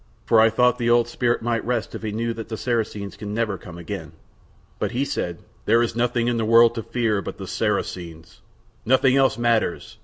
[0.25, 3.35] For I thought the old spirit might rest if he knew that the Saracens can
[3.35, 4.13] never come again.
[4.79, 8.41] But he said, "There is nothing in the world to fear but the Saracens.
[8.83, 9.99] Nothing else matters.